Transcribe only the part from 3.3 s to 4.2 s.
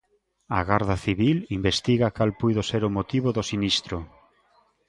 do sinistro.